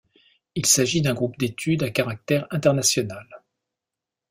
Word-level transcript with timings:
Il 0.55 0.65
s’agit 0.65 1.03
d’un 1.03 1.13
groupe 1.13 1.37
d'études 1.37 1.83
à 1.83 1.91
caractère 1.91 2.47
international. 2.49 3.27